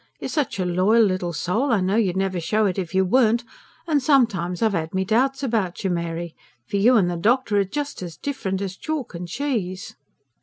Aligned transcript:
You're 0.19 0.29
such 0.29 0.57
a 0.57 0.65
loyal 0.65 1.03
little 1.03 1.31
soul, 1.31 1.71
I 1.71 1.79
know 1.79 1.95
you'd 1.95 2.17
never 2.17 2.39
show 2.39 2.65
it 2.65 2.79
if 2.79 2.95
you 2.95 3.05
weren't; 3.05 3.43
and 3.85 4.01
sometimes 4.01 4.63
I've 4.63 4.73
'ad 4.73 4.95
my 4.95 5.03
doubts 5.03 5.43
about 5.43 5.83
you, 5.83 5.91
Mary. 5.91 6.35
For 6.67 6.77
you 6.77 6.95
and 6.97 7.07
the 7.07 7.15
doctor 7.17 7.59
are 7.59 7.63
just 7.65 8.01
as 8.01 8.17
different 8.17 8.61
as 8.63 8.75
chalk 8.75 9.13
and 9.13 9.27
cheese." 9.27 9.95